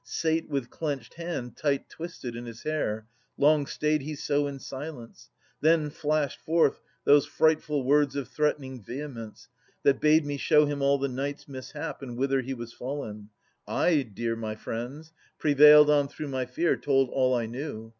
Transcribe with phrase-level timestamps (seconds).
[0.03, 3.05] Sate with clenched hand tight twisted in his hair.
[3.37, 5.29] Long stayed he so in silence.
[5.59, 9.47] Then flashed forth Those frightful words of threatening vehemence,
[9.83, 12.01] That bade me show him all the night's mishap.
[12.01, 13.29] And whither he was fallen.
[13.67, 15.13] I, dear my friends.
[15.37, 17.89] Prevailed on through my fear, told all I knew.